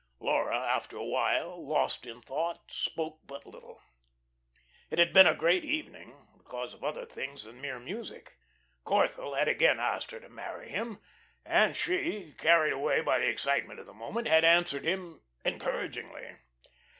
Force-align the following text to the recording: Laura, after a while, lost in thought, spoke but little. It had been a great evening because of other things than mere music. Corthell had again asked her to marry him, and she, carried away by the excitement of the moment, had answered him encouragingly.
Laura, 0.19 0.57
after 0.57 0.97
a 0.97 1.05
while, 1.05 1.63
lost 1.63 2.07
in 2.07 2.23
thought, 2.23 2.71
spoke 2.71 3.19
but 3.27 3.45
little. 3.45 3.83
It 4.89 4.97
had 4.97 5.13
been 5.13 5.27
a 5.27 5.35
great 5.35 5.63
evening 5.63 6.27
because 6.39 6.73
of 6.73 6.83
other 6.83 7.05
things 7.05 7.43
than 7.43 7.61
mere 7.61 7.77
music. 7.79 8.35
Corthell 8.83 9.37
had 9.37 9.47
again 9.47 9.79
asked 9.79 10.09
her 10.09 10.19
to 10.19 10.27
marry 10.27 10.69
him, 10.69 10.97
and 11.45 11.75
she, 11.75 12.33
carried 12.39 12.73
away 12.73 13.01
by 13.01 13.19
the 13.19 13.27
excitement 13.29 13.79
of 13.79 13.85
the 13.85 13.93
moment, 13.93 14.27
had 14.27 14.43
answered 14.43 14.85
him 14.85 15.21
encouragingly. 15.45 16.35